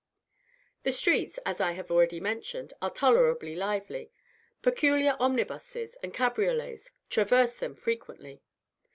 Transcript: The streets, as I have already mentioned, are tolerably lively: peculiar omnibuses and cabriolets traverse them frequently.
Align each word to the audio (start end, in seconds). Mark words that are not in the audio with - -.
The 0.81 0.91
streets, 0.91 1.37
as 1.45 1.61
I 1.61 1.73
have 1.73 1.91
already 1.91 2.19
mentioned, 2.19 2.73
are 2.81 2.89
tolerably 2.89 3.53
lively: 3.53 4.09
peculiar 4.63 5.15
omnibuses 5.19 5.95
and 6.01 6.11
cabriolets 6.11 6.93
traverse 7.11 7.57
them 7.57 7.75
frequently. 7.75 8.41